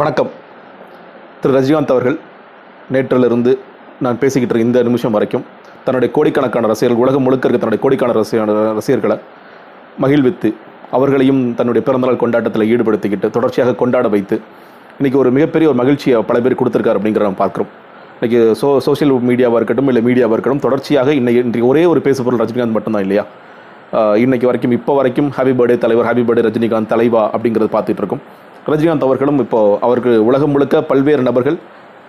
[0.00, 0.28] வணக்கம்.
[1.40, 2.14] திரு ரஜினிகாந்த் அவர்கள்
[2.94, 3.52] நேற்றிலிருந்து
[4.04, 5.44] நான் பேசிக்கிட்டு இருக்க இந்த நிமிஷம் வரைக்கும்
[5.86, 9.16] தன்னுடைய கோடிக்கணக்கான ரசிகர்கள் உலகம் முழுக்க இருக்க தன்னுடைய கோடிக்கான ரசிகர் ரசிகர்களை
[10.04, 10.50] மகிழ்வித்து
[10.98, 14.36] அவர்களையும் தன்னுடைய பிறந்தநாள் கொண்டாட்டத்தில் ஈடுபடுத்திக்கிட்டு தொடர்ச்சியாக கொண்டாட வைத்து
[14.98, 17.70] இன்றைக்கி ஒரு மிகப்பெரிய ஒரு மகிழ்ச்சியை பல பேர் கொடுத்துருக்காரு அப்படிங்கிற நம்ம பார்க்குறோம்.
[18.16, 22.76] இன்றைக்கி சோ சோஷியல் மீடியாவாக இருக்கட்டும் இல்லை மீடியாவாக இருக்கட்டும் தொடர்ச்சியாக இன்னைக்கு இன்றைக்கு ஒரே ஒரு பேசுபொருள் ரஜினிகாந்த்
[22.78, 23.26] மட்டும்தான் இல்லையா?
[24.24, 28.24] இன்றைக்கி வரைக்கும் இப்போ வரைக்கும் ஹாப்பி பர்த்டே தலைவர் ஹாப்பி பர்த்டே ரஜினிகாந்த் தலைவா அப்படிங்கிறது பார்த்துட்டு இருக்கோம்.
[28.70, 31.56] ரஜினிகாந்த் அவர்களும் இப்போ அவருக்கு உலகம் முழுக்க பல்வேறு நபர்கள்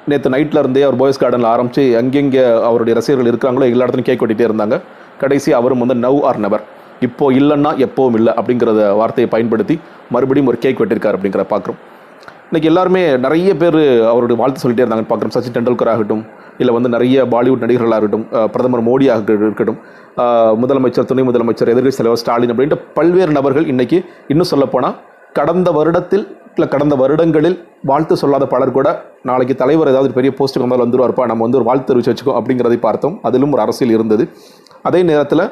[0.09, 4.45] நேற்று நைட்டில் இருந்தே அவர் பாய்ஸ் கார்டனில் ஆரம்பித்து எங்கெங்கே அவருடைய ரசிகர்கள் இருக்கிறாங்களோ எல்லா இடத்துலையும் கேக் கொட்டிகிட்டே
[4.50, 4.76] இருந்தாங்க.
[5.22, 6.64] கடைசி அவரும் வந்து நவ் ஆர் நெவர்
[7.08, 9.76] இப்போ இல்லைன்னா எப்போவும் இல்லை அப்படிங்கிறத வார்த்தையை பயன்படுத்தி
[10.16, 11.80] மறுபடியும் ஒரு கேக் வெட்டிருக்கார் அப்படிங்கிறத பார்க்குறோம்.
[12.50, 13.80] இன்றைக்கி எல்லாருமே நிறைய பேர்
[14.12, 15.34] அவருடைய வாழ்த்து சொல்லிட்டே இருந்தாங்க பார்க்குறோம்.
[15.36, 16.23] சச்சின் டெண்டுல்கர் ஆகட்டும்
[16.62, 19.80] இல்லை வந்து நிறைய பாலிவுட் நடிகர்களாக இருக்கட்டும் பிரதமர் மோடி ஆக இருக்கட்டும்
[20.64, 24.00] முதலமைச்சர் துணை முதலமைச்சர் எதிர்கட்சி தலைவர் ஸ்டாலின் அப்படின்ட்டு பல்வேறு நபர்கள் இன்றைக்கி
[24.34, 24.95] இன்னும் சொல்லப்போனால்
[25.38, 26.26] கடந்த வருடத்தில்
[26.56, 27.58] இல்லை கடந்த வருடங்களில்
[27.90, 28.88] வாழ்த்து சொல்லாத பலர் கூட
[29.30, 33.16] நாளைக்கு தலைவர் ஏதாவது பெரிய போஸ்ட்டுக்கு வந்தால் வந்துருவார்ப்பா நம்ம வந்து ஒரு வாழ்த்து தெரிவிச்சு வச்சுக்கோ அப்படிங்கிறதை பார்த்தோம்.
[33.28, 34.23] அதிலும் ஒரு அரசியல் இருந்தது.
[34.90, 35.44] அதே நேரத்தில்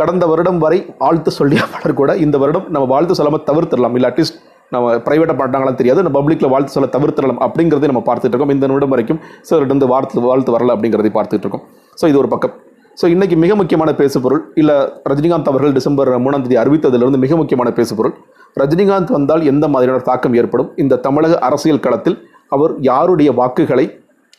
[0.00, 3.96] கடந்த வருடம் வரை வாழ்த்து சொல்லிய பலர் கூட இந்த வருடம் நம்ம வாழ்த்து சொல்லாமல் தவிர்த்திடலாம்.
[3.98, 4.38] இல்லை அட்லீஸ்ட்
[4.74, 6.02] நம்ம ப்ரைவேட்டாக பண்ணாங்களாம் தெரியாது.
[6.04, 8.54] நம்ம பப்ளிக்கில் வாழ்த்து சொல்ல தவிர்த்திடலாம் அப்படிங்கிறதை நம்ம பார்த்துட்டு இருக்கோம்.
[8.56, 11.64] இந்த நிமிடம் வரைக்கும் சிலர்கிட்ட வந்து வாழ்த்து வாழ்த்து வரல அப்படிங்கிறதை பார்த்துட்டு இருக்கோம்.
[12.00, 12.54] ஸோ இது ஒரு பக்கம்.
[12.98, 14.74] ஸோ இன்றைக்கி மிக முக்கியமான பேசுபொருள் இல்லை
[15.10, 18.14] ரஜினிகாந்த் அவர்கள் டிசம்பர் மூணாம் தேதி அறிவித்ததிலிருந்து மிக முக்கியமான பேசுபொருள்.
[18.56, 20.70] ரஜினிகாந்த் வந்தால் எந்த மாதிரியான தாக்கம் ஏற்படும்?
[20.82, 22.16] இந்த தமிழக அரசியல் களத்தில்
[22.52, 23.86] அவர் யாருடைய வாக்குகளை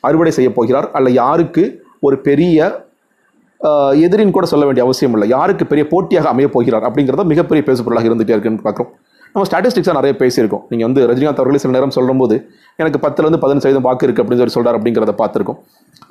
[0.03, 0.87] அறுவடை செய்ய போகிறார்?
[0.97, 1.63] அல்ல யாருக்கு
[2.03, 2.57] ஒரு பெரிய
[3.61, 5.27] ஆஹ், எதிரின்னு கூட சொல்ல வேண்டிய அவசியம் இல்லை.
[5.29, 6.85] யாருக்கு பெரிய போட்டியாக அமையப் போகிறார்?
[6.87, 8.89] அப்படிங்கிறத மிகப்பெரிய பேசுபொருளாக இருந்துகிட்டே இருக்குன்னு பார்க்குறோம்.
[9.33, 10.63] நம்ம ஸ்டாட்டிஸ்டிக்ஸாக நிறைய பேசியிருக்கோம்.
[10.71, 12.35] நீங்கள் வந்து ரஜினிகாந்த் அவர்களே சில நேரம் சொல்லும்போது
[12.81, 15.59] எனக்கு பத்துலேருந்து பதினஞ்சு சதவீதம் வாக்கு இருக்குது அப்படின்னு சொல்லி சொல்கிறார் அப்படிங்கிறத பார்த்துருக்கோம்.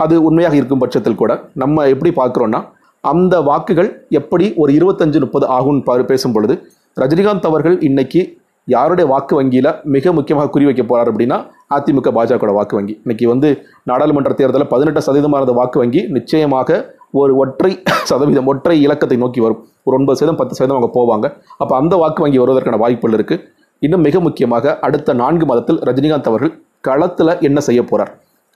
[0.04, 2.60] அது உண்மையாக இருக்கும் பட்சத்தில் கூட நம்ம எப்படி பார்க்குறோன்னா
[3.04, 6.56] அந்த வாக்குகள் எப்படி ஒரு இருபத்தஞ்சு முப்பது ஆகும்னு பாரு பேசும் பொழுது
[7.02, 8.22] ரஜினிகாந்த் அவர்கள் இன்னைக்கு
[8.68, 11.38] யாருடைய வாக்கு வங்கியில் மிக முக்கியமாக குறி போகிறார் அப்படின்னா
[11.76, 12.94] அதிமுக பாஜகவோட வாக்கு வங்கி.
[13.04, 13.48] இன்னைக்கு வந்து
[13.90, 16.78] நாடாளுமன்ற தேர்தலில் பதினெட்டு சதவீதமாக இருந்த வாக்கு வங்கி நிச்சயமாக
[17.14, 17.70] ஒரு ஒற்றை
[18.10, 19.60] சதவீதம் ஒற்றை இலக்கத்தை நோக்கி வரும்.
[19.86, 21.26] ஒரு ஒன்பது சதவீதம் பத்து சதவீதம் அவங்க போவாங்க.
[21.62, 23.42] அப்போ அந்த வாக்கு வங்கி வருவதற்கான வாய்ப்புகள் இருக்குது
[23.82, 26.52] இன்னும் மிக முக்கியமாக அடுத்த நான்கு மாதத்தில் ரஜினிகாந்த் அவர்கள்
[26.88, 28.12] களத்தில் என்ன செய்ய போகிறார்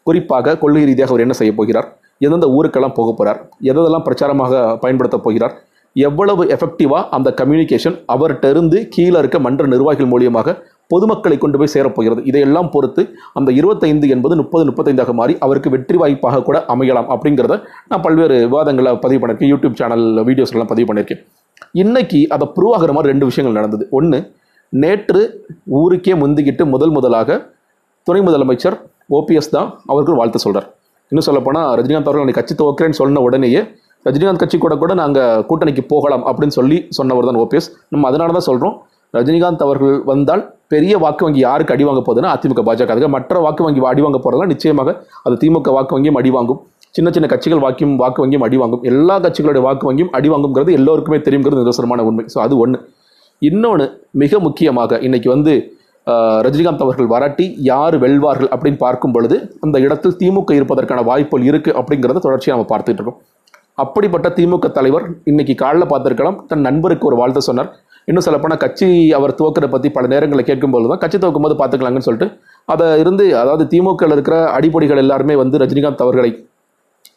[0.07, 1.89] குறிப்பாக கொள்கை ரீதியாக அவர் என்ன செய்ய போகிறார்?
[2.21, 5.55] எந்தெந்த ஊருக்கெல்லாம் போக போகிறார் எதெல்லாம் பிரச்சாரமாக பயன்படுத்த போகிறார்?
[5.97, 10.55] எவ்வளவு எஃபெக்டிவாக அந்த கம்யூனிகேஷன் அவர்கிட்ட இருந்து கீழே இருக்க மன்ற நிர்வாகிகள் மூலியமாக
[10.91, 12.21] பொதுமக்களை கொண்டு போய் சேரப்போகிறது.
[12.31, 13.03] இதையெல்லாம் பொறுத்து
[13.39, 17.57] அந்த இருபத்தைந்து என்பது முப்பது முப்பத்தைந்தாக மாறி அவருக்கு வெற்றி வாய்ப்பாக கூட அமையலாம் அப்படிங்கிறத
[17.91, 19.53] நான் பல்வேறு விவாதங்களை பதிவு பண்ணியிருக்கேன்.
[19.55, 21.23] யூடியூப் சேனல் வீடியோஸ்லாம் பதிவு பண்ணியிருக்கேன்.
[21.83, 23.85] இன்னைக்கு அதை ப்ரூவ் ஆகிற மாதிரி ரெண்டு விஷயங்கள் நடந்தது.
[23.99, 24.21] ஒன்று
[24.73, 25.23] நேற்று
[25.81, 27.39] ஊருக்கே முந்திக்கிட்டு முதல் முதலாக
[28.07, 28.77] துணை முதலமைச்சர்
[29.19, 30.69] ஓபிஎஸ் தான் அவருக்கு வாழ்த்து சொல்கிறார்
[31.13, 33.61] இன்னும் சொல்லப்போனால் ரஜினிகாந்த் அவர்கள் அன்னைக்கு கட்சி துவக்கிறேன்னு சொன்ன உடனேயே
[34.07, 38.47] ரஜினிகாந்த் கட்சி கூட கூட நாங்கள் கூட்டணிக்கு போகலாம் அப்படின்னு சொல்லி சொன்னவர் தான் ஓபிஎஸ் நம்ம அதனால தான்
[38.49, 38.75] சொல்கிறோம்
[39.15, 42.93] ரஜினிகாந்த் அவர்கள் வந்தால் பெரிய வாக்கு வங்கி யாருக்கு அடி வாங்க போகுதுன்னா அதிமுக பாஜக.
[42.95, 44.95] அதுக்கு மற்ற வாக்கு வங்கி அடி வாங்க போகிறதெல்லாம் நிச்சயமாக
[45.27, 46.61] அது திமுக வாக்கு வங்கியும் அடி வாங்கும்.
[46.97, 48.83] சின்ன சின்ன கட்சிகள் வாக்கியும் வாக்கு வங்கியும் அடி வாங்கும்.
[48.91, 52.25] எல்லா கட்சிகளுடைய வாக்கு வங்கியும் அடி வாங்குங்கிறது எல்லோருக்குமே தெரியுங்கிறது நிதர்சனமான உண்மை.
[52.35, 52.81] ஸோ அது ஒன்று
[53.43, 53.87] இன்னொன்று
[54.23, 55.55] மிக முக்கியமாக இன்னைக்கு வந்து
[56.47, 62.21] ரஜினிகாந்த் அவர்கள் வராட்டி யார் வெல்வார்கள் அப்படின்னு பார்க்கும் பொழுது அந்த இடத்தில் திமுக இருப்பதற்கான வாய்ப்புகள் இருக்கு அப்படிங்கிறத
[62.27, 63.19] தொடர்ச்சியாக நம்ம பார்த்துட்டு இருக்கோம்.
[63.83, 66.39] அப்படிப்பட்ட திமுக தலைவர் இன்னைக்கு காலைல பார்த்துருக்கலாம்.
[66.51, 67.71] தன் நண்பருக்கு ஒரு வாழ்த்து சொன்னார்.
[68.09, 72.29] இன்னும் சொல்லப்போனால் கட்சி அவர் துவக்கிறத பற்றி பல நேரங்களில் கேட்கும்போது தான் கட்சி துவக்கும் போது பார்த்துக்கலாங்கன்னு சொல்லிட்டு
[72.69, 76.31] அதை இருந்து அதாவது திமுகவில் இருக்கிற அடிப்படைகள் எல்லாருமே வந்து ரஜினிகாந்த் அவர்களை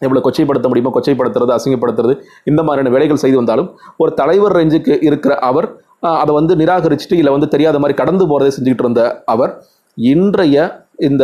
[0.01, 2.13] எவ்வளோ கொச்சைப்படுத்த முடியுமோ கொச்சைப்படுத்துறது அசிங்கப்படுத்துறது
[2.45, 5.67] இந்த மாதிரியான வேலைகள் செய்து வந்தாலும் ஒரு தலைவர் ரேஞ்சுக்கு இருக்கிற அவர்
[6.15, 9.53] அதை வந்து நிராகரிச்சுட்டு இல்லை வந்து தெரியாத மாதிரி கடந்து போகிறதை செஞ்சுக்கிட்டு இருந்த அவர்
[9.97, 10.57] இன்றைய
[10.99, 11.23] இந்த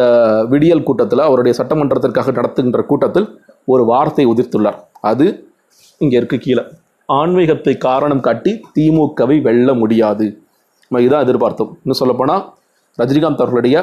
[0.49, 3.27] விடியல் கூட்டத்தில் அவருடைய சட்டமன்றத்திற்காக நடத்துகின்ற கூட்டத்தில்
[3.67, 4.79] ஒரு வார்த்தை உதிர்த்துள்ளார்.
[5.01, 5.25] அது
[6.01, 6.63] இங்கே இருக்கு கீழே.
[7.09, 10.25] ஆன்மீகத்தை காரணம் காட்டி திமுகவை வெல்ல முடியாது.
[10.85, 11.71] நம்ம இதுதான் எதிர்பார்த்தோம்.
[11.83, 12.43] இன்னும் சொல்லப்போனால்
[13.01, 13.77] ரஜினிகாந்த் அவர்களுடைய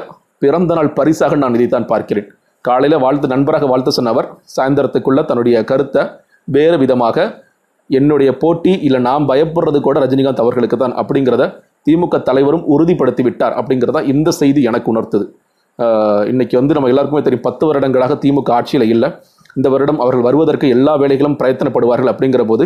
[0.44, 2.28] பிறந்த நாள் பரிசாக நான் இதைத்தான் பார்க்கிறேன்.
[2.64, 6.02] காலையில் வாழ்த்து நண்பராக வாழ்த்து சொன்னவர் சாயந்தரத்துக்குள்ளே தன்னுடைய கருத்தை
[6.56, 7.26] வேறு விதமாக
[7.98, 11.46] என்னுடைய போட்டி இல்லை நாம் பயப்படுறது கூட ரஜினிகாந்த் அவர்களுக்கு தான் அப்படிங்கிறத
[11.86, 15.26] திமுக தலைவரும் உறுதிப்படுத்தி விட்டார் அப்படிங்கிறதா இந்த செய்தி எனக்கு உணர்த்துது.
[16.32, 19.08] இன்றைக்கி இன்னைக்கு வந்து நம்ம எல்லாருக்குமே தெரியும் பத்து வருடங்களாக திமுக ஆட்சியில் இல்லை.
[19.58, 22.64] இந்த வருடம் அவர்கள் வருவதற்கு எல்லா வேலைகளும் பிரயத்தனப்படுவார்கள் அப்படிங்கிற போது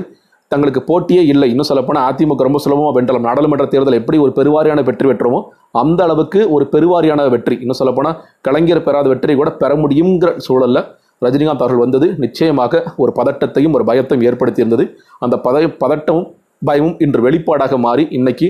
[0.53, 1.47] தங்களுக்கு போட்டியே இல்லை.
[1.53, 3.27] இன்னும் சொல்லப்போனால் அதிமுக ரொம்ப சுலபமாக வென்றலாம்.
[3.29, 5.41] நாடாளுமன்ற தேர்தல் எப்படி ஒரு பெருவாரியான வெற்றி பெற்றோமோ
[5.83, 7.57] அந்த அளவுக்கு ஒரு பெருவாரியான வெற்றி.
[7.65, 10.83] இன்னும் சொல்லப்போனால் கலைஞர் பெறாத வெற்றியை கூட பெற முடியுங்கிற சூழலில்
[11.25, 12.07] ரஜினிகாந்த் அவர்கள் வந்தது.
[12.25, 14.85] நிச்சயமாக ஒரு பதட்டத்தையும் ஒரு பயத்தையும் ஏற்படுத்தியிருந்தது.
[15.27, 16.29] அந்த பத பதட்டமும்
[16.69, 18.47] பயமும் இன்று வெளிப்பாடாக மாறி இன்னைக்கு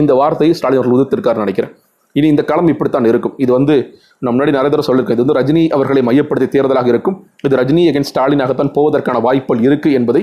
[0.00, 1.72] இந்த வார்த்தையை ஸ்டாலின் அவர்கள் உதிர்த்திருக்காருன்னு நினைக்கிறேன்.
[2.18, 3.34] இனி இந்த களம் இப்படித்தான் இருக்கும்.
[3.44, 3.74] இது வந்து
[4.22, 7.16] நம்ம முன்னாடி நிறைய தடவை சொல்லியிருக்கேன் இது வந்து ரஜினி அவர்களை மையப்படுத்தி தேர்தலாக இருக்கும்.
[7.46, 10.22] இது ரஜினி அகேன் ஸ்டாலினாகத்தான் போவதற்கான வாய்ப்புகள் இருக்குது என்பதை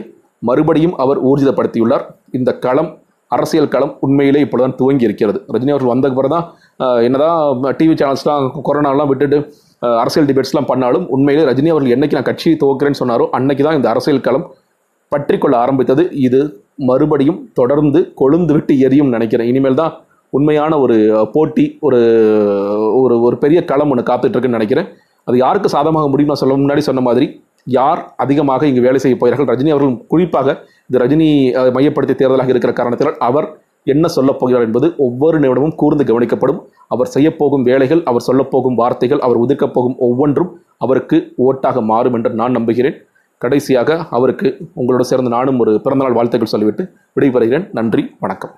[0.50, 2.06] மறுபடியும் அவர் ஊர்ஜிதப்படுத்தியுள்ளார்.
[2.38, 2.90] இந்த களம்
[3.36, 5.40] அரசியல் களம் உண்மையிலே இப்பொழுதுதான் துவங்கி இருக்கிறது.
[5.54, 6.46] ரஜினி அவர்கள் வந்த பிறகு தான்
[7.08, 7.40] என்னதான்
[7.80, 9.38] டிவி சேனல்ஸ்லாம் கொரோனாலாம் விட்டுட்டு
[10.02, 14.26] அரசியல் டிபேட்ஸ்லாம் பண்ணாலும் உண்மையிலே ரஜினி அவர்கள் என்னைக்கு நான் கட்சி துவக்கிறேன்னு சொன்னாரோ அன்னைக்கு தான் இந்த அரசியல்
[14.28, 14.46] களம்
[15.12, 16.04] பற்றிக்கொள்ள ஆரம்பித்தது.
[16.28, 16.40] இது
[16.90, 19.50] மறுபடியும் தொடர்ந்து கொழுந்து விட்டு எரியும் நினைக்கிறேன்.
[19.52, 19.94] இனிமேல் தான்
[20.38, 20.96] உண்மையான ஒரு
[21.36, 22.00] போட்டி ஒரு
[23.02, 24.88] ஒரு ஒரு பெரிய களம் ஒன்று காத்துட்ருக்குன்னு நினைக்கிறேன்.
[25.28, 27.28] அது யாருக்கு சாதமாக முடியும் நான் சொல்ல முன்னாடி சொன்ன மாதிரி
[27.76, 29.50] யார் அதிகமாக இங்கு வேலை செய்ய போகிறார்கள்?
[29.52, 30.48] ரஜினி அவர்கள் குறிப்பாக
[30.90, 31.30] இது ரஜினி
[31.78, 33.48] மையப்படுத்திய தேர்தலாக இருக்கிற காரணத்தினால் அவர்
[33.94, 36.62] என்ன சொல்லப் போகிறார் என்பது ஒவ்வொரு நிமிடமும் கூர்ந்து கவனிக்கப்படும்.
[36.88, 40.52] அவர் செய்யப்போகும் வேலைகள் அவர் சொல்லப்போகும் வார்த்தைகள் அவர் உதிர்க்கப் போகும் ஒவ்வொன்றும்
[40.86, 42.98] அவருக்கு ஓட்டாக மாறும் என்று நான் நம்புகிறேன்.
[43.38, 44.48] கடைசியாக அவருக்கு
[44.80, 46.86] உங்களோட சேர்ந்து நானும் ஒரு பிறந்தநாள் வாழ்த்துக்கள் சொல்லிவிட்டு
[47.16, 47.68] விடைபெறுகிறேன்.
[47.72, 48.56] நன்றி வணக்கம்.